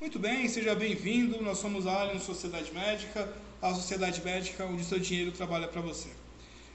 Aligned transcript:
Muito 0.00 0.16
bem, 0.16 0.46
seja 0.48 0.76
bem-vindo. 0.76 1.42
Nós 1.42 1.58
somos 1.58 1.84
a 1.84 1.92
Allianz 1.92 2.22
Sociedade 2.22 2.72
Médica, 2.72 3.34
a 3.60 3.74
sociedade 3.74 4.22
médica 4.22 4.64
onde 4.64 4.84
seu 4.84 5.00
dinheiro 5.00 5.32
trabalha 5.32 5.66
para 5.66 5.80
você. 5.80 6.08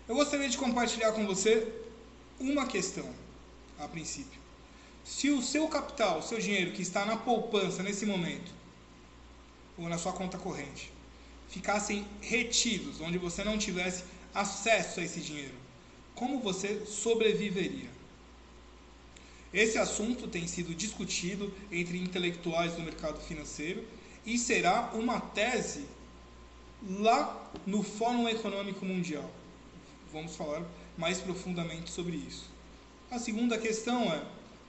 Eu 0.09 0.15
gostaria 0.15 0.49
de 0.49 0.57
compartilhar 0.57 1.13
com 1.13 1.25
você 1.25 1.71
uma 2.38 2.67
questão, 2.67 3.09
a 3.79 3.88
princípio. 3.88 4.38
Se 5.05 5.29
o 5.29 5.41
seu 5.41 5.70
capital, 5.70 6.20
o 6.20 6.21
seu 6.21 6.38
dinheiro 6.38 6.73
que 6.73 6.81
está 6.81 7.05
na 7.05 7.15
poupança 7.15 7.81
nesse 7.81 8.05
momento, 8.05 8.51
ou 9.78 9.88
na 9.88 9.98
sua 9.98 10.12
conta 10.12 10.38
corrente, 10.38 10.92
ficassem 11.48 12.05
retidos, 12.20 13.00
onde 13.00 13.18
você 13.18 13.42
não 13.42 13.58
tivesse 13.58 14.04
acesso 14.36 15.00
a 15.00 15.04
esse 15.04 15.21
dinheiro, 15.21 15.55
como 16.14 16.42
você 16.42 16.86
sobreviveria? 16.86 17.93
Esse 19.54 19.77
assunto 19.77 20.27
tem 20.27 20.47
sido 20.47 20.73
discutido 20.73 21.53
entre 21.71 21.97
intelectuais 21.99 22.73
do 22.73 22.81
mercado 22.81 23.20
financeiro 23.21 23.85
e 24.25 24.38
será 24.38 24.91
uma 24.94 25.20
tese 25.20 25.85
lá 26.99 27.52
no 27.66 27.84
Fórum 27.84 28.27
Econômico 28.27 28.84
Mundial. 28.84 29.30
Vamos 30.11 30.35
falar 30.35 30.63
mais 30.97 31.20
profundamente 31.20 31.91
sobre 31.91 32.17
isso. 32.17 32.49
A 33.11 33.20
segunda 33.20 33.58
questão 33.59 34.11
é: 34.11 34.23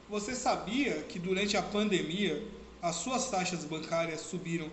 você 0.08 0.34
sabia 0.34 1.02
que 1.04 1.18
durante 1.18 1.56
a 1.56 1.62
pandemia 1.62 2.46
as 2.82 2.96
suas 2.96 3.30
taxas 3.30 3.64
bancárias 3.64 4.20
subiram 4.20 4.70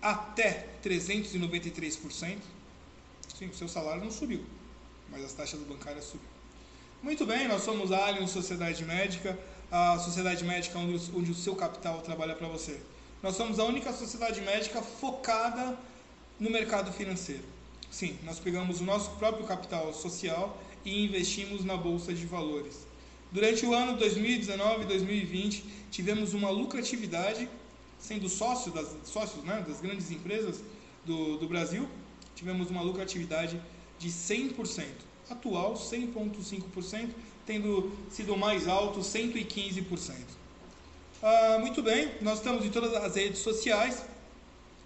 até 0.00 0.68
393%? 0.82 2.38
Sim, 3.36 3.46
o 3.46 3.54
seu 3.54 3.68
salário 3.68 4.02
não 4.02 4.10
subiu, 4.10 4.42
mas 5.10 5.22
as 5.22 5.34
taxas 5.34 5.60
bancárias 5.60 6.04
subiram. 6.04 6.39
Muito 7.02 7.24
bem, 7.24 7.48
nós 7.48 7.62
somos 7.62 7.92
a 7.92 8.08
Allianz 8.08 8.30
Sociedade 8.30 8.84
Médica, 8.84 9.38
a 9.70 9.98
sociedade 9.98 10.44
médica 10.44 10.78
onde, 10.78 11.10
onde 11.16 11.30
o 11.30 11.34
seu 11.34 11.56
capital 11.56 12.02
trabalha 12.02 12.34
para 12.34 12.46
você. 12.46 12.78
Nós 13.22 13.36
somos 13.36 13.58
a 13.58 13.64
única 13.64 13.90
sociedade 13.90 14.42
médica 14.42 14.82
focada 14.82 15.78
no 16.38 16.50
mercado 16.50 16.92
financeiro. 16.92 17.42
Sim, 17.90 18.18
nós 18.22 18.38
pegamos 18.38 18.82
o 18.82 18.84
nosso 18.84 19.12
próprio 19.12 19.46
capital 19.46 19.94
social 19.94 20.62
e 20.84 21.02
investimos 21.06 21.64
na 21.64 21.74
bolsa 21.74 22.12
de 22.12 22.26
valores. 22.26 22.86
Durante 23.32 23.64
o 23.64 23.72
ano 23.72 23.96
2019 23.96 24.82
e 24.82 24.86
2020, 24.86 25.64
tivemos 25.90 26.34
uma 26.34 26.50
lucratividade, 26.50 27.48
sendo 27.98 28.28
sócio 28.28 28.70
das, 28.72 28.94
sócios 29.04 29.42
né, 29.42 29.64
das 29.66 29.80
grandes 29.80 30.10
empresas 30.10 30.60
do, 31.06 31.38
do 31.38 31.48
Brasil, 31.48 31.88
tivemos 32.34 32.68
uma 32.68 32.82
lucratividade 32.82 33.58
de 33.98 34.10
100% 34.10 34.84
atual 35.30 35.74
100,5%, 35.74 37.10
tendo 37.46 37.92
sido 38.10 38.36
mais 38.36 38.68
alto 38.68 39.00
115%. 39.00 40.14
Ah, 41.22 41.58
muito 41.60 41.82
bem, 41.82 42.12
nós 42.20 42.38
estamos 42.38 42.64
em 42.64 42.70
todas 42.70 42.94
as 42.94 43.14
redes 43.14 43.40
sociais 43.40 44.04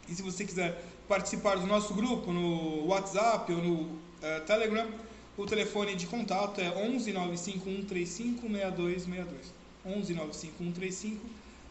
e 0.09 0.15
se 0.15 0.23
você 0.23 0.45
quiser 0.45 0.83
participar 1.09 1.57
do 1.57 1.67
nosso 1.67 1.95
grupo 1.95 2.33
no 2.33 2.87
WhatsApp 2.87 3.53
ou 3.53 3.63
no 3.63 3.75
uh, 3.83 3.99
Telegram, 4.47 4.89
o 5.37 5.45
telefone 5.47 5.97
de 5.97 6.07
contato 6.07 6.61
é 6.61 6.71
11 6.71 7.13
95135 7.13 8.49
6262. 8.49 9.53
11 9.87 10.15
95135 10.15 11.21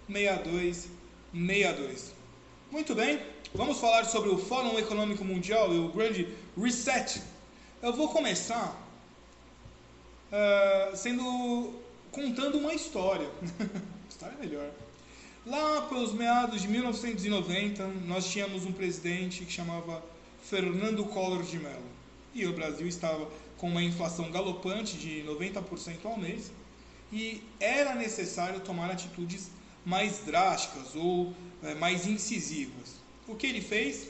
6262. 0.08 2.14
Muito 2.72 2.96
bem, 2.96 3.20
vamos 3.54 3.80
falar 3.80 4.06
sobre 4.06 4.30
o 4.30 4.38
Fórum 4.38 4.80
Econômico 4.80 5.24
Mundial 5.24 5.74
e 5.74 5.80
o 5.80 5.88
grande 5.90 6.28
reset 6.58 7.22
eu 7.84 7.92
vou 7.92 8.08
começar 8.08 8.82
uh, 10.32 10.96
sendo 10.96 11.74
contando 12.12 12.58
uma 12.58 12.74
história. 12.74 13.30
história 14.10 14.36
é 14.40 14.46
melhor. 14.46 14.72
Lá 15.46 15.82
pelos 15.82 16.14
meados 16.14 16.62
de 16.62 16.70
1990, 16.70 17.86
nós 18.06 18.26
tínhamos 18.32 18.66
um 18.66 18.72
presidente 18.72 19.44
que 19.44 19.52
chamava 19.52 20.02
Fernando 20.42 21.04
Collor 21.04 21.44
de 21.44 21.60
Mello. 21.60 21.84
E 22.34 22.46
o 22.46 22.54
Brasil 22.54 22.88
estava 22.88 23.30
com 23.58 23.68
uma 23.68 23.84
inflação 23.84 24.32
galopante 24.32 24.98
de 24.98 25.22
90% 25.28 26.06
ao 26.06 26.18
mês 26.18 26.54
e 27.12 27.44
era 27.60 27.96
necessário 27.96 28.62
tomar 28.62 28.90
atitudes 28.92 29.52
mais 29.86 30.20
drásticas 30.20 30.96
ou 30.96 31.34
é, 31.62 31.76
mais 31.76 32.08
incisivas. 32.08 32.96
O 33.28 33.36
que 33.36 33.46
ele 33.46 33.60
fez? 33.60 34.08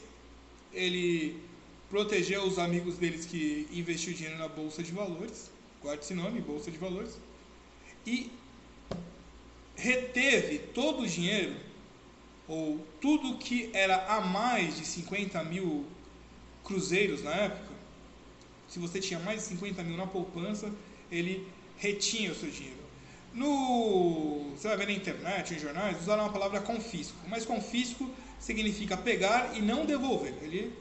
Ele 0.71 1.41
protegeu 1.93 2.43
os 2.43 2.57
amigos 2.57 2.97
deles 2.97 3.23
que 3.23 3.67
investiu 3.71 4.15
dinheiro 4.15 4.39
na 4.39 4.47
bolsa 4.47 4.81
de 4.81 4.91
valores, 4.91 5.51
guarde 5.79 6.03
esse 6.03 6.15
nome, 6.15 6.41
bolsa 6.41 6.71
de 6.71 6.77
valores, 6.79 7.19
e 8.03 8.31
reteve 9.75 10.57
todo 10.57 11.03
o 11.03 11.07
dinheiro, 11.07 11.55
ou 12.47 12.83
tudo 12.99 13.37
que 13.37 13.69
era 13.73 14.07
a 14.07 14.21
mais 14.21 14.75
de 14.75 14.85
50 14.87 15.43
mil 15.43 15.85
cruzeiros 16.63 17.21
na 17.21 17.29
época, 17.29 17.75
se 18.67 18.79
você 18.79 18.99
tinha 18.99 19.19
mais 19.19 19.41
de 19.41 19.45
50 19.49 19.83
mil 19.83 19.95
na 19.95 20.07
poupança, 20.07 20.73
ele 21.11 21.47
retinha 21.77 22.31
o 22.31 22.35
seu 22.35 22.49
dinheiro. 22.49 22.82
No, 23.33 24.51
você 24.55 24.67
vai 24.67 24.77
ver 24.77 24.87
na 24.87 24.93
internet, 24.93 25.55
em 25.55 25.59
jornais, 25.59 25.99
usaram 25.99 26.25
a 26.25 26.29
palavra 26.29 26.61
confisco, 26.61 27.17
mas 27.27 27.45
confisco 27.45 28.09
significa 28.39 28.95
pegar 28.95 29.57
e 29.57 29.61
não 29.61 29.85
devolver. 29.85 30.33
Ele 30.41 30.71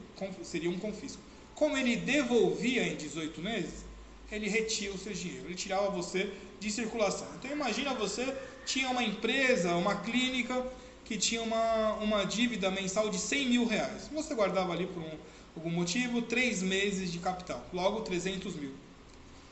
seria 0.43 0.69
um 0.69 0.77
confisco. 0.77 1.21
Como 1.55 1.75
ele 1.75 1.95
devolvia 1.95 2.83
em 2.87 2.95
18 2.95 3.41
meses, 3.41 3.85
ele 4.31 4.47
retia 4.49 4.91
o 4.91 4.97
seu 4.97 5.13
dinheiro, 5.13 5.45
ele 5.45 5.55
tirava 5.55 5.89
você 5.89 6.31
de 6.59 6.71
circulação. 6.71 7.27
Então 7.39 7.51
imagina 7.51 7.93
você 7.93 8.35
tinha 8.65 8.89
uma 8.89 9.03
empresa, 9.03 9.75
uma 9.75 9.95
clínica 9.95 10.65
que 11.05 11.17
tinha 11.17 11.41
uma, 11.41 11.93
uma 11.95 12.23
dívida 12.23 12.71
mensal 12.71 13.09
de 13.09 13.17
100 13.17 13.49
mil 13.49 13.65
reais. 13.65 14.09
Você 14.13 14.33
guardava 14.33 14.73
ali 14.73 14.87
por 14.87 15.01
um, 15.01 15.17
algum 15.55 15.69
motivo 15.69 16.21
três 16.21 16.61
meses 16.61 17.11
de 17.11 17.19
capital, 17.19 17.63
logo 17.73 18.01
300 18.01 18.55
mil. 18.55 18.73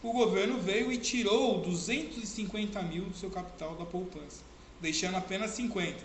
O 0.04 0.12
governo 0.12 0.60
veio 0.60 0.92
e 0.92 0.98
tirou 0.98 1.60
250 1.62 2.82
mil 2.82 3.04
do 3.04 3.16
seu 3.16 3.30
capital 3.30 3.76
da 3.76 3.86
poupança, 3.86 4.42
deixando 4.80 5.16
apenas 5.16 5.52
50. 5.52 5.96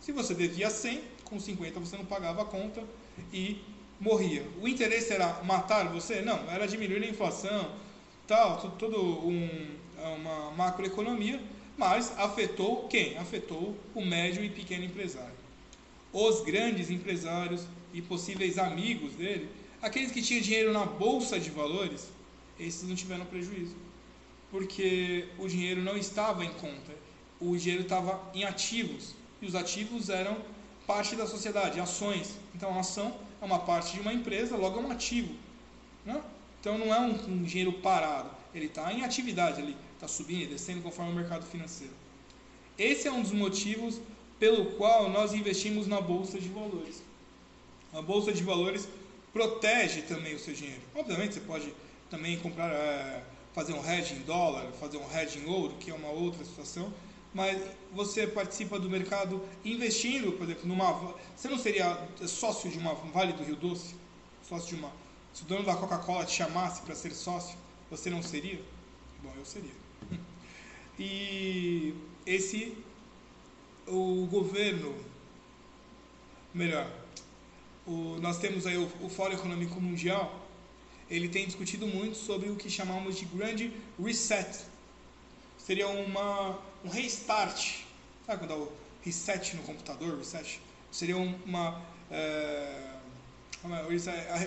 Se 0.00 0.12
você 0.12 0.34
devia 0.34 0.70
100, 0.70 1.00
com 1.24 1.40
50 1.40 1.80
você 1.80 1.96
não 1.96 2.04
pagava 2.04 2.42
a 2.42 2.44
conta 2.44 2.82
e 3.32 3.60
morria. 3.98 4.44
O 4.62 4.68
interesse 4.68 5.12
era 5.12 5.42
matar 5.42 5.88
você? 5.88 6.22
Não, 6.22 6.48
era 6.48 6.66
diminuir 6.66 7.02
a 7.02 7.08
inflação, 7.08 7.72
tal, 8.26 8.58
tudo, 8.58 8.76
tudo 8.76 9.28
um, 9.28 9.68
uma 10.16 10.52
macroeconomia, 10.52 11.40
mas 11.76 12.16
afetou 12.18 12.86
quem? 12.86 13.18
Afetou 13.18 13.76
o 13.94 14.04
médio 14.04 14.44
e 14.44 14.48
pequeno 14.48 14.84
empresário. 14.84 15.40
Os 16.12 16.40
grandes 16.42 16.88
empresários 16.88 17.66
e 17.92 18.00
possíveis 18.00 18.58
amigos 18.58 19.14
dele, 19.14 19.48
aqueles 19.82 20.12
que 20.12 20.22
tinham 20.22 20.40
dinheiro 20.40 20.72
na 20.72 20.84
bolsa 20.84 21.38
de 21.38 21.50
valores, 21.50 22.08
esses 22.60 22.88
não 22.88 22.94
tiveram 22.94 23.24
prejuízo, 23.26 23.74
porque 24.50 25.28
o 25.38 25.48
dinheiro 25.48 25.80
não 25.80 25.96
estava 25.96 26.44
em 26.44 26.52
conta, 26.54 26.92
o 27.40 27.56
dinheiro 27.56 27.82
estava 27.82 28.20
em 28.34 28.44
ativos, 28.44 29.14
e 29.40 29.46
os 29.46 29.54
ativos 29.54 30.08
eram 30.10 30.36
parte 30.86 31.16
da 31.16 31.26
sociedade, 31.26 31.80
ações. 31.80 32.36
Então, 32.54 32.74
a 32.74 32.80
ação 32.80 33.16
é 33.40 33.44
uma 33.44 33.60
parte 33.60 33.94
de 33.94 34.00
uma 34.00 34.12
empresa, 34.12 34.56
logo 34.56 34.78
é 34.78 34.82
um 34.82 34.90
ativo. 34.90 35.34
Né? 36.04 36.20
Então, 36.60 36.76
não 36.76 36.94
é 36.94 37.00
um, 37.00 37.12
um 37.12 37.42
dinheiro 37.42 37.72
parado, 37.74 38.30
ele 38.54 38.66
está 38.66 38.92
em 38.92 39.04
atividade, 39.04 39.62
ele 39.62 39.76
está 39.94 40.06
subindo 40.08 40.42
e 40.42 40.46
descendo 40.46 40.82
conforme 40.82 41.12
o 41.12 41.14
mercado 41.14 41.46
financeiro. 41.46 41.92
Esse 42.76 43.06
é 43.06 43.12
um 43.12 43.22
dos 43.22 43.32
motivos 43.32 44.00
pelo 44.38 44.72
qual 44.72 45.08
nós 45.08 45.32
investimos 45.34 45.86
na 45.86 46.00
bolsa 46.00 46.40
de 46.40 46.48
valores. 46.48 47.02
A 47.92 48.00
bolsa 48.00 48.32
de 48.32 48.42
valores 48.42 48.88
protege 49.32 50.02
também 50.02 50.34
o 50.34 50.38
seu 50.38 50.54
dinheiro. 50.54 50.80
Obviamente, 50.94 51.34
você 51.34 51.40
pode 51.40 51.72
também 52.10 52.38
comprar, 52.38 52.70
é, 52.70 53.22
fazer 53.54 53.72
um 53.72 53.88
hedge 53.88 54.14
em 54.14 54.22
dólar, 54.22 54.66
fazer 54.72 54.98
um 54.98 55.16
hedge 55.16 55.38
em 55.38 55.46
ouro, 55.46 55.74
que 55.78 55.90
é 55.90 55.94
uma 55.94 56.10
outra 56.10 56.44
situação 56.44 56.92
mas 57.32 57.62
você 57.92 58.26
participa 58.26 58.78
do 58.78 58.90
mercado 58.90 59.44
investindo, 59.64 60.32
por 60.32 60.44
exemplo, 60.44 60.66
numa. 60.66 61.14
Você 61.36 61.48
não 61.48 61.58
seria 61.58 62.08
sócio 62.26 62.70
de 62.70 62.78
uma 62.78 62.94
Vale 62.94 63.32
do 63.32 63.44
Rio 63.44 63.56
Doce? 63.56 63.94
Sócio 64.42 64.68
de 64.68 64.74
uma. 64.74 64.90
Se 65.32 65.42
o 65.42 65.46
dono 65.46 65.64
da 65.64 65.76
Coca-Cola 65.76 66.24
te 66.24 66.32
chamasse 66.32 66.82
para 66.82 66.94
ser 66.94 67.12
sócio, 67.12 67.56
você 67.88 68.10
não 68.10 68.22
seria? 68.22 68.60
Bom, 69.22 69.32
eu 69.36 69.44
seria. 69.44 69.72
E 70.98 71.94
esse. 72.26 72.76
O 73.86 74.26
governo. 74.26 74.94
Melhor. 76.52 76.90
O, 77.86 78.18
nós 78.20 78.38
temos 78.38 78.66
aí 78.66 78.76
o, 78.76 78.90
o 79.00 79.08
Fórum 79.08 79.34
Econômico 79.34 79.80
Mundial. 79.80 80.46
Ele 81.10 81.28
tem 81.28 81.46
discutido 81.46 81.86
muito 81.86 82.16
sobre 82.16 82.48
o 82.48 82.56
que 82.56 82.70
chamamos 82.70 83.16
de 83.16 83.24
Grande 83.24 83.72
Reset 83.98 84.70
seria 85.70 85.86
uma, 85.86 86.58
um 86.84 86.88
restart. 86.88 87.82
Sabe 88.26 88.38
quando 88.38 88.48
dá 88.48 88.56
o 88.56 88.72
reset 89.02 89.54
no 89.54 89.62
computador? 89.62 90.18
Reset? 90.18 90.60
Seria 90.90 91.16
uma. 91.16 91.80
É, 92.10 92.90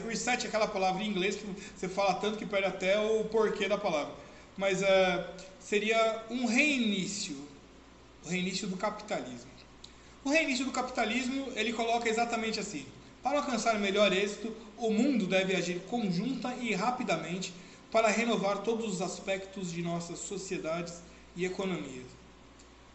reset 0.06 0.44
é 0.44 0.48
aquela 0.50 0.68
palavra 0.68 1.01
em 1.01 1.07
inglês 1.07 1.36
que 1.36 1.45
você 1.77 1.88
fala 1.88 2.15
tanto 2.15 2.38
que 2.38 2.45
perde 2.45 2.68
até 2.68 3.00
o 3.00 3.24
porquê 3.24 3.69
da 3.69 3.77
palavra. 3.77 4.13
Mas 4.57 4.81
é, 4.83 5.33
seria 5.62 6.25
um 6.30 6.45
reinício 6.45 7.38
o 8.25 8.30
reinício 8.30 8.68
do 8.68 8.75
capitalismo. 8.75 9.51
O 10.25 10.30
reinício 10.30 10.65
do 10.65 10.71
capitalismo, 10.71 11.51
ele 11.56 11.74
coloca 11.74 12.07
exatamente 12.10 12.60
assim. 12.60 12.86
Para 13.24 13.40
alcançar 13.40 13.80
melhor 13.80 14.12
êxito, 14.12 14.54
o 14.78 14.92
mundo 14.92 15.25
deve 15.25 15.56
agir 15.56 15.80
conjunta 15.90 16.54
e 16.56 16.74
rapidamente 16.74 17.54
para 17.90 18.10
renovar 18.10 18.64
todos 18.64 18.96
os 18.96 19.02
aspectos 19.02 19.72
de 19.72 19.81
nossas 19.81 20.20
sociedades 20.20 21.02
e 21.34 21.46
economias, 21.46 22.08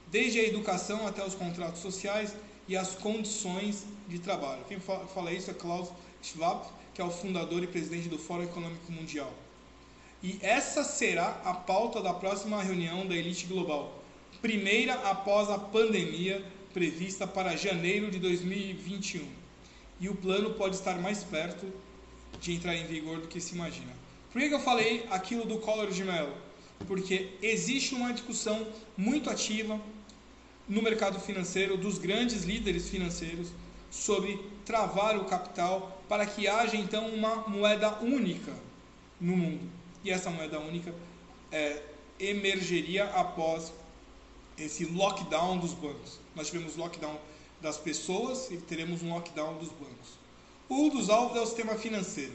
desde 0.08 0.38
a 0.38 0.44
educação 0.44 1.06
até 1.06 1.24
os 1.24 1.34
contratos 1.34 1.80
sociais 1.80 2.34
e 2.68 2.76
as 2.76 2.94
condições 2.94 3.86
de 4.06 4.18
trabalho. 4.18 4.64
Quem 4.68 4.78
fala 4.78 5.32
isso 5.32 5.50
é 5.50 5.54
Klaus 5.54 5.88
Schwab, 6.22 6.68
que 6.92 7.00
é 7.00 7.04
o 7.04 7.10
fundador 7.10 7.62
e 7.62 7.66
presidente 7.66 8.08
do 8.08 8.18
Fórum 8.18 8.42
Econômico 8.42 8.92
Mundial. 8.92 9.32
E 10.22 10.38
essa 10.42 10.84
será 10.84 11.40
a 11.42 11.54
pauta 11.54 12.02
da 12.02 12.12
próxima 12.12 12.62
reunião 12.62 13.06
da 13.06 13.16
elite 13.16 13.46
global, 13.46 14.02
primeira 14.42 14.94
após 15.08 15.48
a 15.48 15.58
pandemia 15.58 16.44
prevista 16.74 17.26
para 17.26 17.56
janeiro 17.56 18.10
de 18.10 18.18
2021. 18.18 19.47
E 20.00 20.08
o 20.08 20.14
plano 20.14 20.54
pode 20.54 20.76
estar 20.76 20.98
mais 21.00 21.24
perto 21.24 21.66
de 22.40 22.54
entrar 22.54 22.76
em 22.76 22.86
vigor 22.86 23.20
do 23.20 23.28
que 23.28 23.40
se 23.40 23.54
imagina. 23.54 23.92
Por 24.32 24.40
que 24.40 24.52
eu 24.52 24.60
falei 24.60 25.06
aquilo 25.10 25.44
do 25.44 25.58
Collor 25.58 25.90
de 25.90 26.04
Mello? 26.04 26.34
Porque 26.86 27.30
existe 27.42 27.94
uma 27.94 28.12
discussão 28.12 28.66
muito 28.96 29.28
ativa 29.28 29.80
no 30.68 30.82
mercado 30.82 31.18
financeiro 31.18 31.76
dos 31.76 31.98
grandes 31.98 32.44
líderes 32.44 32.88
financeiros 32.88 33.48
sobre 33.90 34.38
travar 34.64 35.16
o 35.16 35.24
capital 35.24 36.02
para 36.08 36.26
que 36.26 36.46
haja 36.46 36.76
então 36.76 37.08
uma 37.08 37.48
moeda 37.48 37.98
única 38.00 38.52
no 39.20 39.36
mundo. 39.36 39.68
E 40.04 40.10
essa 40.10 40.30
moeda 40.30 40.60
única 40.60 40.94
é, 41.50 41.82
emergeria 42.20 43.04
após 43.06 43.72
esse 44.56 44.84
lockdown 44.84 45.58
dos 45.58 45.72
bancos. 45.72 46.20
Nós 46.34 46.48
tivemos 46.48 46.76
lockdown 46.76 47.16
das 47.60 47.76
pessoas 47.76 48.50
e 48.50 48.56
teremos 48.56 49.02
um 49.02 49.12
lockdown 49.12 49.58
dos 49.58 49.68
bancos. 49.68 50.18
Um 50.70 50.88
dos 50.88 51.10
alvos 51.10 51.36
é 51.36 51.40
o 51.40 51.46
sistema 51.46 51.74
financeiro. 51.74 52.34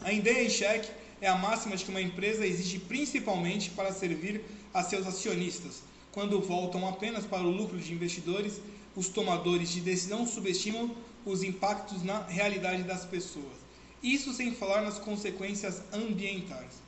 A 0.00 0.12
ideia 0.12 0.44
em 0.44 0.50
cheque 0.50 0.90
é 1.20 1.28
a 1.28 1.36
máxima 1.36 1.76
de 1.76 1.84
que 1.84 1.90
uma 1.90 2.00
empresa 2.00 2.46
existe 2.46 2.78
principalmente 2.78 3.70
para 3.70 3.92
servir 3.92 4.42
a 4.72 4.82
seus 4.82 5.06
acionistas. 5.06 5.82
Quando 6.12 6.40
voltam 6.40 6.88
apenas 6.88 7.24
para 7.24 7.42
o 7.42 7.50
lucro 7.50 7.78
de 7.78 7.92
investidores, 7.92 8.60
os 8.96 9.08
tomadores 9.08 9.70
de 9.70 9.80
decisão 9.80 10.26
subestimam 10.26 10.94
os 11.24 11.42
impactos 11.42 12.02
na 12.02 12.22
realidade 12.24 12.82
das 12.82 13.04
pessoas. 13.04 13.60
Isso 14.02 14.32
sem 14.32 14.54
falar 14.54 14.82
nas 14.82 14.98
consequências 14.98 15.82
ambientais. 15.92 16.80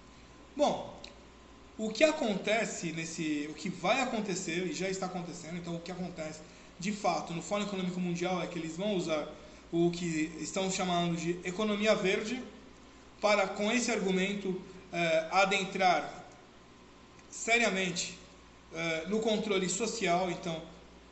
Bom, 0.56 0.98
o 1.76 1.90
que 1.90 2.04
acontece 2.04 2.92
nesse, 2.92 3.46
o 3.50 3.54
que 3.54 3.68
vai 3.68 4.00
acontecer 4.00 4.66
e 4.66 4.72
já 4.72 4.88
está 4.88 5.06
acontecendo, 5.06 5.56
então 5.56 5.76
o 5.76 5.80
que 5.80 5.92
acontece 5.92 6.40
de 6.82 6.90
fato 6.90 7.32
no 7.32 7.40
Fórum 7.40 7.62
Econômico 7.62 8.00
Mundial 8.00 8.42
é 8.42 8.46
que 8.48 8.58
eles 8.58 8.76
vão 8.76 8.96
usar 8.96 9.28
o 9.70 9.88
que 9.92 10.32
estão 10.40 10.68
chamando 10.68 11.16
de 11.16 11.38
economia 11.44 11.94
verde 11.94 12.42
para 13.20 13.46
com 13.46 13.70
esse 13.70 13.92
argumento 13.92 14.60
eh, 14.92 15.28
adentrar 15.30 16.26
seriamente 17.30 18.18
eh, 18.74 19.04
no 19.06 19.20
controle 19.20 19.68
social. 19.68 20.28
Então, 20.28 20.60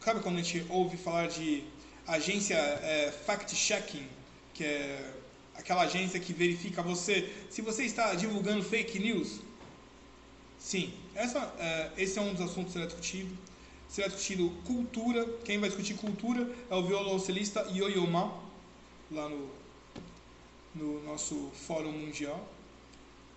sabe 0.00 0.18
quando 0.18 0.38
a 0.38 0.42
gente 0.42 0.66
ouve 0.68 0.96
falar 0.96 1.28
de 1.28 1.62
agência 2.04 2.56
eh, 2.56 3.14
fact-checking, 3.24 4.08
que 4.52 4.64
é 4.64 5.12
aquela 5.54 5.82
agência 5.82 6.18
que 6.18 6.32
verifica 6.32 6.82
você 6.82 7.32
se 7.48 7.62
você 7.62 7.84
está 7.84 8.12
divulgando 8.14 8.64
fake 8.64 8.98
news? 8.98 9.38
Sim, 10.58 10.92
essa, 11.14 11.54
é, 11.60 11.90
esse 11.96 12.18
é 12.18 12.22
um 12.22 12.34
dos 12.34 12.42
assuntos 12.42 12.74
que 13.00 13.26
será 13.90 14.06
discutido. 14.06 14.50
Cultura. 14.64 15.26
Quem 15.44 15.58
vai 15.58 15.68
discutir 15.68 15.94
cultura 15.94 16.48
é 16.70 16.74
o 16.74 16.82
violoncelista 16.82 17.66
Yo-Yo 17.72 18.06
Ma, 18.06 18.32
lá 19.10 19.28
no, 19.28 19.50
no 20.74 21.02
nosso 21.04 21.50
Fórum 21.66 21.92
Mundial. 21.92 22.48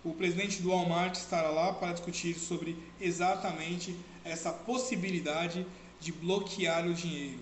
O 0.04 0.14
presidente 0.14 0.62
do 0.62 0.68
Walmart 0.70 1.16
estará 1.16 1.50
lá 1.50 1.72
para 1.72 1.92
discutir 1.92 2.34
sobre 2.34 2.76
exatamente 3.00 3.96
essa 4.24 4.52
possibilidade 4.52 5.66
de 6.00 6.12
bloquear 6.12 6.86
o 6.86 6.94
dinheiro. 6.94 7.40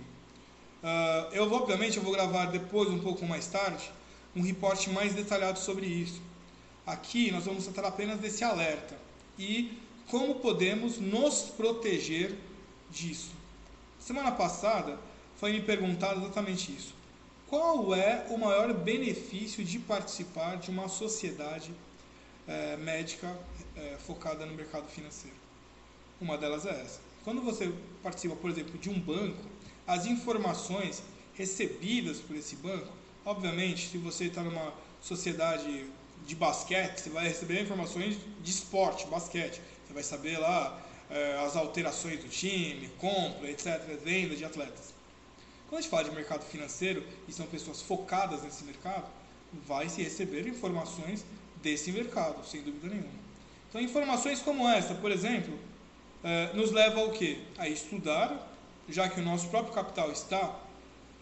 Uh, 0.83 1.35
eu, 1.35 1.53
obviamente, 1.53 1.97
eu 1.97 2.03
vou 2.03 2.13
gravar 2.13 2.47
depois, 2.47 2.89
um 2.89 3.01
pouco 3.01 3.27
mais 3.27 3.47
tarde, 3.49 3.91
um 4.35 4.43
reporte 4.43 4.91
mais 4.91 5.13
detalhado 5.13 5.59
sobre 5.59 5.87
isso. 5.87 6.21
Aqui 6.87 7.31
nós 7.31 7.45
vamos 7.45 7.67
tratar 7.67 7.89
apenas 7.89 8.19
desse 8.19 8.43
alerta 8.43 8.97
e 9.39 9.79
como 10.09 10.37
podemos 10.37 10.99
nos 10.99 11.43
proteger 11.57 12.37
disso. 12.93 13.33
Semana 13.99 14.31
passada 14.33 14.99
foi 15.37 15.53
me 15.53 15.61
perguntado 15.63 16.21
exatamente 16.21 16.71
isso. 16.71 16.95
Qual 17.49 17.95
é 17.95 18.27
o 18.31 18.39
maior 18.39 18.73
benefício 18.73 19.65
de 19.65 19.79
participar 19.79 20.57
de 20.57 20.71
uma 20.71 20.89
sociedade 20.89 21.73
é, 22.47 22.77
médica 22.77 23.37
é, 23.77 23.97
focada 23.99 24.47
no 24.47 24.55
mercado 24.55 24.87
financeiro? 24.89 25.37
Uma 26.21 26.39
delas 26.39 26.65
é 26.67 26.71
essa. 26.71 27.01
Quando 27.25 27.43
você 27.43 27.73
participa, 28.03 28.37
por 28.37 28.51
exemplo, 28.51 28.79
de 28.79 28.89
um 28.89 28.99
banco, 28.99 29.43
as 29.87 30.07
informações 30.07 31.03
recebidas 31.35 32.19
por 32.19 32.37
esse 32.37 32.57
banco, 32.57 32.93
obviamente, 33.25 33.89
se 33.89 33.99
você 33.99 34.27
está 34.27 34.43
numa 34.43 34.73
sociedade 35.01 35.87
de 36.27 36.35
basquete, 36.35 37.01
você 37.01 37.11
vai 37.11 37.29
receber 37.29 37.61
informações 37.63 38.17
de 38.43 38.51
esporte, 38.51 39.07
basquete. 39.07 39.61
Você 39.87 39.93
vai 39.93 40.03
saber 40.03 40.39
lá 40.39 40.81
as 41.45 41.57
alterações 41.57 42.21
do 42.21 42.29
time, 42.29 42.89
compra, 42.99 43.51
etc., 43.51 43.81
venda 44.03 44.35
de 44.35 44.45
atletas. 44.45 44.95
Quando 45.69 45.79
a 45.79 45.83
gente 45.83 45.91
fala 45.91 46.05
de 46.05 46.11
mercado 46.11 46.45
financeiro 46.45 47.05
e 47.29 47.33
são 47.33 47.47
pessoas 47.47 47.81
focadas 47.81 48.43
nesse 48.43 48.65
mercado, 48.65 49.07
vai 49.67 49.89
se 49.89 50.03
receber 50.03 50.47
informações 50.47 51.25
desse 51.63 51.93
mercado, 51.93 52.45
sem 52.47 52.63
dúvida 52.63 52.89
nenhuma. 52.89 53.23
Então, 53.69 53.81
informações 53.81 54.41
como 54.41 54.69
essa, 54.69 54.95
por 54.95 55.11
exemplo, 55.11 55.59
é, 56.23 56.53
nos 56.53 56.71
leva 56.71 57.01
ao 57.01 57.11
quê? 57.11 57.39
A 57.57 57.69
estudar, 57.69 58.51
já 58.89 59.09
que 59.09 59.21
o 59.21 59.25
nosso 59.25 59.49
próprio 59.49 59.73
capital 59.73 60.13
está 60.13 60.61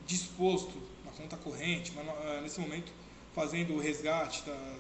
disposto 0.06 0.72
na 1.04 1.12
conta 1.12 1.36
corrente, 1.36 1.92
é, 2.24 2.40
nesse 2.40 2.60
momento 2.60 2.92
fazendo 3.34 3.74
o 3.74 3.80
resgate 3.80 4.42
da, 4.42 4.74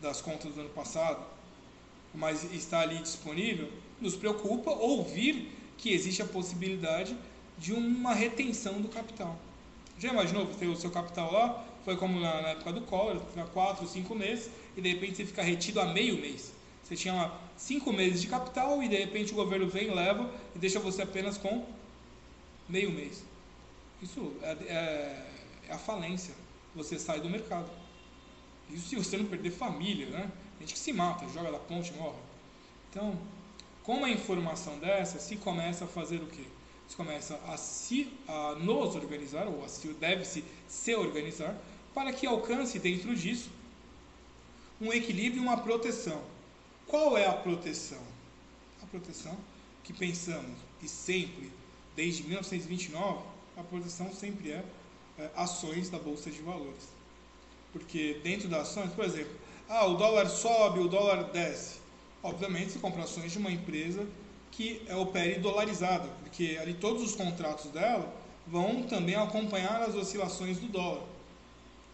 das 0.00 0.20
contas 0.20 0.54
do 0.54 0.60
ano 0.60 0.70
passado, 0.70 1.24
mas 2.14 2.44
está 2.52 2.80
ali 2.80 2.98
disponível, 2.98 3.70
nos 4.00 4.16
preocupa 4.16 4.70
ouvir 4.70 5.52
que 5.78 5.92
existe 5.92 6.22
a 6.22 6.26
possibilidade 6.26 7.16
de 7.58 7.72
uma 7.72 8.14
retenção 8.14 8.80
do 8.80 8.88
capital. 8.88 9.36
Já 9.98 10.12
imaginou 10.12 10.46
você 10.46 10.66
o 10.66 10.76
seu 10.76 10.90
capital 10.90 11.32
lá? 11.32 11.64
Foi 11.84 11.96
como 11.96 12.20
na, 12.20 12.42
na 12.42 12.48
época 12.50 12.72
do 12.72 12.80
Collor, 12.82 13.20
tinha 13.32 13.46
4, 13.46 13.86
5 13.86 14.14
meses, 14.14 14.50
e 14.76 14.80
de 14.80 14.92
repente 14.92 15.16
você 15.16 15.24
fica 15.24 15.42
retido 15.42 15.80
a 15.80 15.86
meio 15.86 16.18
mês. 16.18 16.52
Você 16.82 16.96
tinha 16.96 17.14
lá 17.14 17.40
5 17.56 17.92
meses 17.92 18.20
de 18.20 18.26
capital 18.26 18.82
e 18.82 18.88
de 18.88 18.96
repente 18.96 19.32
o 19.32 19.36
governo 19.36 19.68
vem, 19.68 19.94
leva 19.94 20.30
e 20.54 20.58
deixa 20.58 20.78
você 20.78 21.02
apenas 21.02 21.38
com 21.38 21.64
meio 22.68 22.90
mês. 22.90 23.24
Isso 24.02 24.32
é, 24.42 24.50
é, 24.50 25.26
é 25.68 25.72
a 25.72 25.78
falência. 25.78 26.34
Você 26.74 26.98
sai 26.98 27.20
do 27.20 27.30
mercado. 27.30 27.70
Isso 28.70 28.88
se 28.88 28.96
você 28.96 29.16
não 29.16 29.26
perder 29.26 29.50
família, 29.50 30.06
né? 30.06 30.30
Gente 30.60 30.74
que 30.74 30.78
se 30.78 30.92
mata, 30.92 31.26
joga 31.28 31.52
da 31.52 31.58
ponte 31.58 31.92
morre. 31.94 32.18
Então, 32.90 33.16
com 33.86 33.98
uma 33.98 34.10
informação 34.10 34.80
dessa, 34.80 35.20
se 35.20 35.36
começa 35.36 35.84
a 35.84 35.88
fazer 35.88 36.16
o 36.16 36.26
quê? 36.26 36.42
Se 36.88 36.96
começa 36.96 37.38
a 37.46 37.56
se 37.56 38.12
a 38.26 38.56
nos 38.56 38.96
organizar, 38.96 39.46
ou 39.46 39.64
a 39.64 39.68
se 39.68 39.86
deve-se 39.94 40.44
se 40.66 40.92
organizar, 40.96 41.56
para 41.94 42.12
que 42.12 42.26
alcance 42.26 42.80
dentro 42.80 43.14
disso 43.14 43.48
um 44.80 44.92
equilíbrio 44.92 45.40
e 45.40 45.46
uma 45.46 45.58
proteção. 45.58 46.20
Qual 46.88 47.16
é 47.16 47.26
a 47.26 47.32
proteção? 47.32 48.02
A 48.82 48.86
proteção 48.86 49.36
que 49.84 49.92
pensamos 49.92 50.58
e 50.82 50.88
sempre, 50.88 51.52
desde 51.94 52.24
1929, 52.24 53.20
a 53.56 53.62
proteção 53.62 54.12
sempre 54.12 54.50
é, 54.50 54.64
é 55.16 55.30
ações 55.36 55.88
da 55.90 55.98
Bolsa 55.98 56.28
de 56.28 56.42
Valores. 56.42 56.88
Porque 57.72 58.20
dentro 58.24 58.48
das 58.48 58.68
ações, 58.68 58.92
por 58.92 59.04
exemplo, 59.04 59.32
ah, 59.68 59.86
o 59.86 59.94
dólar 59.94 60.28
sobe, 60.28 60.80
o 60.80 60.88
dólar 60.88 61.30
desce. 61.30 61.85
Obviamente, 62.22 62.72
você 62.72 62.78
compra 62.78 63.02
ações 63.02 63.32
de 63.32 63.38
uma 63.38 63.50
empresa 63.50 64.06
que 64.50 64.82
é 64.88 64.96
opere 64.96 65.38
dolarizada, 65.38 66.08
porque 66.22 66.58
ali 66.60 66.74
todos 66.74 67.02
os 67.02 67.14
contratos 67.14 67.70
dela 67.70 68.12
vão 68.46 68.82
também 68.84 69.14
acompanhar 69.14 69.82
as 69.82 69.94
oscilações 69.94 70.58
do 70.58 70.68
dólar. 70.68 71.02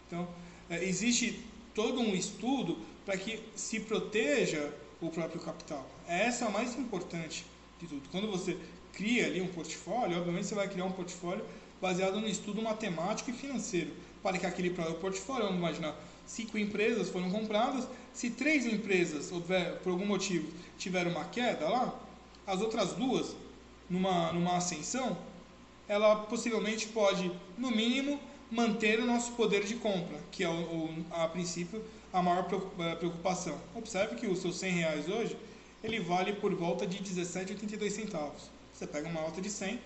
Então, 0.07 0.27
é, 0.69 0.83
existe 0.83 1.43
todo 1.73 1.99
um 1.99 2.13
estudo 2.15 2.77
para 3.05 3.17
que 3.17 3.41
se 3.55 3.79
proteja 3.81 4.71
o 5.01 5.09
próprio 5.09 5.41
capital. 5.41 5.85
Essa 6.07 6.45
é 6.45 6.47
a 6.47 6.51
mais 6.51 6.77
importante 6.77 7.45
de 7.79 7.87
tudo. 7.87 8.07
Quando 8.09 8.29
você 8.29 8.57
cria 8.93 9.25
ali 9.25 9.41
um 9.41 9.47
portfólio, 9.47 10.17
obviamente 10.17 10.47
você 10.47 10.55
vai 10.55 10.69
criar 10.69 10.85
um 10.85 10.91
portfólio 10.91 11.43
baseado 11.81 12.21
no 12.21 12.27
estudo 12.27 12.61
matemático 12.61 13.29
e 13.29 13.33
financeiro 13.33 13.91
para 14.21 14.37
que 14.37 14.45
aquele 14.45 14.69
portfólio, 14.69 15.47
vamos 15.47 15.59
imaginar, 15.59 15.95
cinco 16.25 16.57
empresas 16.57 17.09
foram 17.09 17.29
compradas, 17.29 17.87
se 18.13 18.29
três 18.29 18.65
empresas, 18.65 19.31
houver, 19.31 19.79
por 19.79 19.91
algum 19.91 20.05
motivo, 20.05 20.51
tiveram 20.77 21.11
uma 21.11 21.25
queda 21.25 21.67
lá, 21.67 21.99
as 22.45 22.61
outras 22.61 22.93
duas, 22.93 23.35
numa, 23.89 24.31
numa 24.33 24.57
ascensão, 24.57 25.17
ela 25.87 26.15
possivelmente 26.15 26.87
pode, 26.87 27.31
no 27.57 27.71
mínimo, 27.71 28.19
manter 28.49 28.99
o 28.99 29.05
nosso 29.05 29.31
poder 29.33 29.63
de 29.63 29.75
compra, 29.75 30.17
que 30.31 30.43
é, 30.43 30.49
o, 30.49 30.51
o, 30.51 31.05
a 31.11 31.27
princípio, 31.27 31.83
a 32.11 32.21
maior 32.21 32.47
eh, 32.79 32.95
preocupação. 32.95 33.59
Observe 33.73 34.15
que 34.15 34.27
o 34.27 34.35
seu 34.35 34.53
100 34.53 34.71
reais 34.71 35.09
hoje, 35.09 35.35
ele 35.83 35.99
vale 35.99 36.33
por 36.33 36.53
volta 36.53 36.85
de 36.85 36.99
17,82 36.99 37.89
centavos. 37.89 38.51
Você 38.71 38.85
pega 38.85 39.09
uma 39.09 39.21
nota 39.21 39.41
de 39.41 39.49
100, 39.49 39.79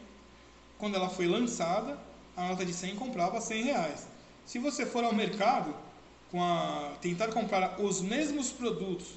quando 0.77 0.95
ela 0.95 1.09
foi 1.09 1.27
lançada, 1.27 1.97
a 2.35 2.49
nota 2.49 2.65
de 2.65 2.73
100 2.73 2.95
comprava 2.95 3.39
100 3.39 3.63
reais. 3.63 4.07
Se 4.45 4.59
você 4.59 4.85
for 4.85 5.03
ao 5.03 5.13
mercado, 5.13 5.73
com 6.31 6.43
a, 6.43 6.93
tentar 7.01 7.29
comprar 7.29 7.79
os 7.79 8.01
mesmos 8.01 8.51
produtos 8.51 9.07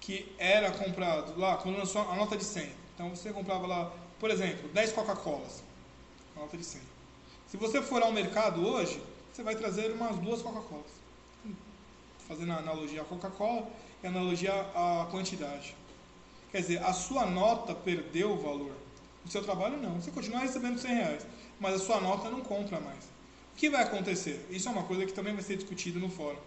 que 0.00 0.34
era 0.38 0.70
comprado 0.70 1.38
lá, 1.38 1.56
quando 1.56 1.78
lançou 1.78 2.02
a 2.02 2.16
nota 2.16 2.36
de 2.36 2.44
100. 2.44 2.70
Então 2.94 3.10
você 3.10 3.32
comprava 3.32 3.66
lá, 3.66 3.92
por 4.18 4.30
exemplo, 4.30 4.68
10 4.70 4.92
Coca-Colas, 4.92 5.62
nota 6.36 6.56
de 6.56 6.64
100. 6.64 6.80
Se 7.48 7.56
você 7.56 7.82
for 7.82 8.02
ao 8.02 8.12
mercado 8.12 8.66
hoje, 8.66 9.02
você 9.32 9.42
vai 9.42 9.56
trazer 9.56 9.90
umas 9.92 10.16
duas 10.18 10.42
Coca-Colas. 10.42 11.00
Fazendo 12.28 12.52
a 12.52 12.56
analogia 12.56 13.02
à 13.02 13.04
Coca-Cola 13.04 13.68
e 14.02 14.06
analogia 14.06 14.52
à 14.52 15.06
quantidade. 15.10 15.74
Quer 16.52 16.60
dizer, 16.60 16.82
a 16.82 16.92
sua 16.92 17.26
nota 17.26 17.74
perdeu 17.74 18.32
o 18.32 18.38
valor. 18.38 18.72
O 19.24 19.28
seu 19.28 19.42
trabalho 19.42 19.76
não. 19.76 20.00
Você 20.00 20.10
continua 20.10 20.40
recebendo 20.40 20.78
100 20.78 20.94
reais, 20.94 21.26
mas 21.58 21.74
a 21.74 21.78
sua 21.78 22.00
nota 22.00 22.30
não 22.30 22.40
compra 22.40 22.80
mais. 22.80 23.08
Que 23.60 23.68
vai 23.68 23.82
acontecer? 23.82 24.46
Isso 24.48 24.70
é 24.70 24.72
uma 24.72 24.84
coisa 24.84 25.04
que 25.04 25.12
também 25.12 25.34
vai 25.34 25.42
ser 25.42 25.54
discutido 25.54 26.00
no 26.00 26.08
fórum. 26.08 26.38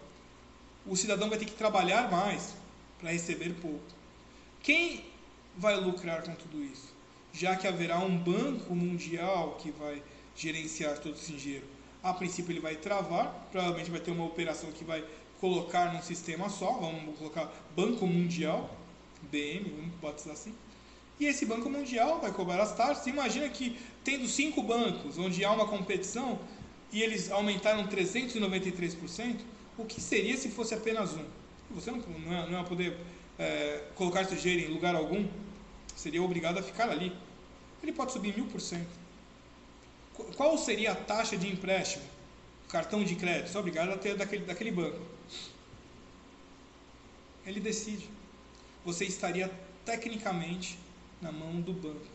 O 0.84 0.96
cidadão 0.96 1.28
vai 1.28 1.38
ter 1.38 1.44
que 1.44 1.52
trabalhar 1.52 2.10
mais 2.10 2.56
para 2.98 3.12
receber 3.12 3.54
pouco. 3.62 3.84
Quem 4.60 5.04
vai 5.56 5.76
lucrar 5.76 6.24
com 6.24 6.34
tudo 6.34 6.60
isso? 6.60 6.92
Já 7.32 7.54
que 7.54 7.68
haverá 7.68 8.00
um 8.00 8.18
banco 8.18 8.74
mundial 8.74 9.56
que 9.62 9.70
vai 9.70 10.02
gerenciar 10.34 10.98
todo 10.98 11.14
esse 11.14 11.32
dinheiro. 11.34 11.64
A 12.02 12.12
princípio 12.12 12.50
ele 12.50 12.58
vai 12.58 12.74
travar, 12.74 13.46
provavelmente 13.52 13.92
vai 13.92 14.00
ter 14.00 14.10
uma 14.10 14.24
operação 14.24 14.72
que 14.72 14.82
vai 14.82 15.04
colocar 15.40 15.94
num 15.94 16.02
sistema 16.02 16.48
só, 16.48 16.72
vamos 16.72 17.16
colocar 17.16 17.48
Banco 17.76 18.08
Mundial, 18.08 18.76
BM, 19.30 19.70
vamos 19.70 19.94
batizar 20.02 20.32
assim. 20.32 20.52
E 21.20 21.26
esse 21.26 21.46
Banco 21.46 21.70
Mundial 21.70 22.20
vai 22.20 22.32
cobrar 22.32 22.60
as 22.60 22.74
taxas. 22.74 23.06
Imagina 23.06 23.48
que 23.48 23.78
tendo 24.02 24.26
cinco 24.26 24.64
bancos, 24.64 25.16
onde 25.16 25.44
há 25.44 25.52
uma 25.52 25.68
competição, 25.68 26.40
e 26.94 27.02
eles 27.02 27.28
aumentaram 27.28 27.88
393%, 27.88 29.40
o 29.76 29.84
que 29.84 30.00
seria 30.00 30.36
se 30.36 30.48
fosse 30.48 30.74
apenas 30.74 31.12
um? 31.12 31.24
Você 31.72 31.90
não, 31.90 31.98
não, 31.98 32.32
ia, 32.32 32.46
não 32.46 32.58
ia 32.60 32.64
poder 32.64 32.96
é, 33.36 33.82
colocar 33.96 34.22
dinheiro 34.22 34.70
em 34.70 34.72
lugar 34.72 34.94
algum, 34.94 35.28
seria 35.96 36.22
obrigado 36.22 36.58
a 36.58 36.62
ficar 36.62 36.88
ali. 36.88 37.12
Ele 37.82 37.92
pode 37.92 38.12
subir 38.12 38.32
mil 38.36 38.46
por 38.46 38.60
cento. 38.60 38.88
Qual 40.36 40.56
seria 40.56 40.92
a 40.92 40.94
taxa 40.94 41.36
de 41.36 41.48
empréstimo? 41.48 42.04
Cartão 42.68 43.02
de 43.02 43.16
crédito, 43.16 43.48
você 43.48 43.56
é 43.56 43.60
obrigado 43.60 43.90
a 43.90 43.98
ter 43.98 44.16
daquele, 44.16 44.44
daquele 44.44 44.70
banco. 44.70 45.00
Ele 47.44 47.58
decide. 47.58 48.08
Você 48.84 49.04
estaria 49.04 49.50
tecnicamente 49.84 50.78
na 51.20 51.32
mão 51.32 51.60
do 51.60 51.72
banco. 51.72 52.06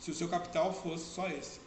Se 0.00 0.10
o 0.10 0.14
seu 0.14 0.30
capital 0.30 0.72
fosse 0.72 1.04
só 1.14 1.28
esse. 1.28 1.60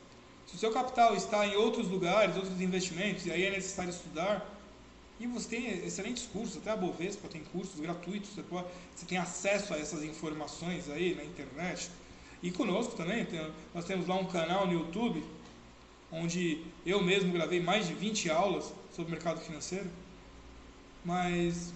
Se 0.47 0.55
o 0.55 0.57
seu 0.57 0.71
capital 0.71 1.15
está 1.15 1.45
em 1.45 1.55
outros 1.55 1.87
lugares, 1.87 2.35
outros 2.35 2.61
investimentos, 2.61 3.25
e 3.25 3.31
aí 3.31 3.43
é 3.43 3.51
necessário 3.51 3.89
estudar, 3.89 4.45
e 5.19 5.27
você 5.27 5.47
tem 5.49 5.85
excelentes 5.85 6.25
cursos, 6.25 6.57
até 6.57 6.71
a 6.71 6.75
Bovespa 6.75 7.27
tem 7.27 7.43
cursos 7.45 7.79
gratuitos, 7.79 8.31
você, 8.31 8.43
pode, 8.43 8.67
você 8.95 9.05
tem 9.05 9.17
acesso 9.17 9.73
a 9.73 9.77
essas 9.77 10.03
informações 10.03 10.89
aí 10.89 11.15
na 11.15 11.23
internet. 11.23 11.89
E 12.43 12.51
conosco 12.51 12.95
também, 12.95 13.25
tem, 13.25 13.49
nós 13.73 13.85
temos 13.85 14.07
lá 14.07 14.15
um 14.15 14.25
canal 14.25 14.67
no 14.67 14.73
YouTube, 14.73 15.23
onde 16.11 16.63
eu 16.85 17.01
mesmo 17.01 17.31
gravei 17.31 17.61
mais 17.61 17.87
de 17.87 17.93
20 17.93 18.29
aulas 18.29 18.73
sobre 18.93 19.11
mercado 19.11 19.39
financeiro. 19.39 19.89
Mas 21.03 21.73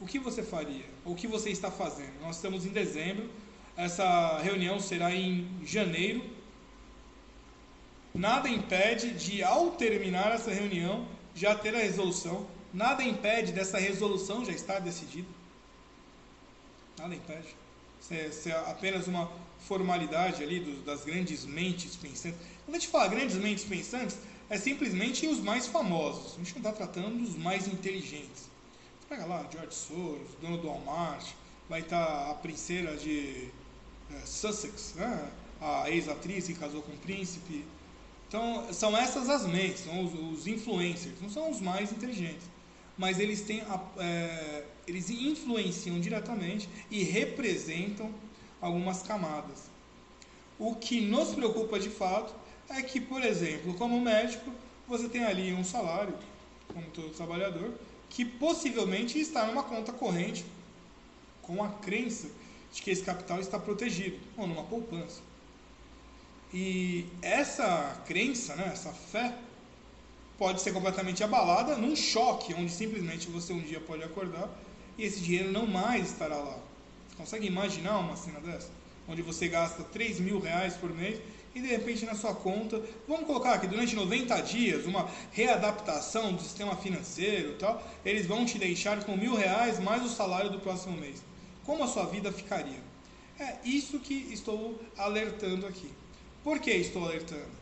o 0.00 0.06
que 0.06 0.18
você 0.18 0.42
faria? 0.42 0.84
O 1.04 1.14
que 1.14 1.26
você 1.26 1.50
está 1.50 1.70
fazendo? 1.70 2.20
Nós 2.20 2.36
estamos 2.36 2.64
em 2.64 2.70
dezembro, 2.70 3.28
essa 3.76 4.38
reunião 4.38 4.80
será 4.80 5.14
em 5.14 5.48
janeiro. 5.64 6.22
Nada 8.14 8.48
impede 8.48 9.12
de, 9.12 9.42
ao 9.42 9.72
terminar 9.72 10.32
essa 10.32 10.52
reunião, 10.52 11.06
já 11.34 11.54
ter 11.54 11.74
a 11.74 11.78
resolução. 11.78 12.46
Nada 12.72 13.02
impede 13.02 13.52
dessa 13.52 13.78
resolução 13.78 14.44
já 14.44 14.52
estar 14.52 14.80
decidida. 14.80 15.28
Nada 16.98 17.14
impede. 17.14 17.56
Isso 18.00 18.48
é, 18.48 18.52
apenas 18.70 19.06
uma 19.06 19.30
formalidade 19.60 20.42
ali 20.42 20.60
dos, 20.60 20.84
das 20.84 21.04
grandes 21.04 21.44
mentes 21.44 21.96
pensantes. 21.96 22.38
Quando 22.64 22.76
a 22.76 22.78
gente 22.78 22.88
fala 22.90 23.08
grandes 23.08 23.36
mentes 23.36 23.64
pensantes, 23.64 24.18
é 24.50 24.58
simplesmente 24.58 25.26
os 25.26 25.40
mais 25.40 25.66
famosos. 25.66 26.34
A 26.34 26.38
gente 26.38 26.52
não 26.52 26.70
está 26.70 26.72
tratando 26.72 27.18
dos 27.18 27.36
mais 27.36 27.66
inteligentes. 27.66 28.50
Você 29.00 29.06
pega 29.08 29.24
lá 29.24 29.46
George 29.50 29.74
Soros, 29.74 30.28
dono 30.40 30.58
do 30.58 30.66
Walmart, 30.66 31.26
vai 31.68 31.80
estar 31.80 32.30
a 32.30 32.34
princesa 32.34 32.96
de 32.96 33.48
é, 34.10 34.26
Sussex, 34.26 34.94
né? 34.96 35.30
a 35.60 35.88
ex-atriz 35.88 36.46
que 36.46 36.54
casou 36.54 36.82
com 36.82 36.92
o 36.92 36.98
príncipe. 36.98 37.64
Então, 38.32 38.72
são 38.72 38.96
essas 38.96 39.28
as 39.28 39.46
mentes, 39.46 39.80
são 39.80 40.06
os, 40.06 40.38
os 40.38 40.46
influencers, 40.46 41.20
não 41.20 41.28
são 41.28 41.50
os 41.50 41.60
mais 41.60 41.92
inteligentes, 41.92 42.48
mas 42.96 43.20
eles 43.20 43.42
têm 43.42 43.62
é, 43.98 44.64
eles 44.86 45.10
influenciam 45.10 46.00
diretamente 46.00 46.66
e 46.90 47.02
representam 47.02 48.10
algumas 48.58 49.02
camadas. 49.02 49.64
O 50.58 50.74
que 50.74 50.98
nos 50.98 51.34
preocupa 51.34 51.78
de 51.78 51.90
fato 51.90 52.34
é 52.70 52.80
que, 52.80 53.02
por 53.02 53.22
exemplo, 53.22 53.74
como 53.74 54.00
médico, 54.00 54.50
você 54.88 55.10
tem 55.10 55.24
ali 55.24 55.52
um 55.52 55.62
salário, 55.62 56.14
como 56.72 56.86
todo 56.86 57.10
trabalhador, 57.10 57.74
que 58.08 58.24
possivelmente 58.24 59.20
está 59.20 59.44
numa 59.44 59.64
conta 59.64 59.92
corrente 59.92 60.42
com 61.42 61.62
a 61.62 61.68
crença 61.68 62.30
de 62.72 62.80
que 62.80 62.90
esse 62.90 63.04
capital 63.04 63.40
está 63.40 63.58
protegido, 63.58 64.18
ou 64.38 64.46
numa 64.46 64.64
poupança. 64.64 65.20
E 66.52 67.06
essa 67.22 68.02
crença, 68.06 68.54
né, 68.54 68.70
essa 68.72 68.92
fé, 68.92 69.34
pode 70.38 70.60
ser 70.60 70.72
completamente 70.72 71.24
abalada 71.24 71.76
num 71.76 71.96
choque, 71.96 72.52
onde 72.52 72.70
simplesmente 72.70 73.28
você 73.28 73.52
um 73.52 73.60
dia 73.60 73.80
pode 73.80 74.02
acordar 74.02 74.50
e 74.98 75.04
esse 75.04 75.20
dinheiro 75.20 75.50
não 75.50 75.66
mais 75.66 76.10
estará 76.10 76.36
lá. 76.36 76.58
Você 77.08 77.16
consegue 77.16 77.46
imaginar 77.46 77.98
uma 77.98 78.16
cena 78.16 78.40
dessa? 78.40 78.70
Onde 79.08 79.22
você 79.22 79.48
gasta 79.48 79.82
3 79.84 80.20
mil 80.20 80.40
reais 80.40 80.74
por 80.74 80.92
mês 80.92 81.20
e 81.54 81.60
de 81.60 81.68
repente 81.68 82.04
na 82.04 82.14
sua 82.14 82.34
conta, 82.34 82.82
vamos 83.06 83.26
colocar 83.26 83.54
aqui, 83.54 83.66
durante 83.66 83.94
90 83.94 84.40
dias, 84.42 84.84
uma 84.86 85.08
readaptação 85.32 86.32
do 86.32 86.42
sistema 86.42 86.76
financeiro 86.76 87.52
e 87.52 87.54
tal, 87.54 87.82
eles 88.04 88.26
vão 88.26 88.44
te 88.44 88.58
deixar 88.58 89.02
com 89.04 89.16
mil 89.16 89.34
reais 89.34 89.78
mais 89.78 90.04
o 90.04 90.08
salário 90.08 90.50
do 90.50 90.60
próximo 90.60 90.96
mês. 90.96 91.22
Como 91.64 91.84
a 91.84 91.86
sua 91.86 92.04
vida 92.06 92.32
ficaria? 92.32 92.80
É 93.38 93.56
isso 93.64 93.98
que 94.00 94.14
estou 94.32 94.80
alertando 94.96 95.66
aqui. 95.66 95.90
Por 96.42 96.58
que 96.58 96.72
estou 96.72 97.04
alertando? 97.04 97.61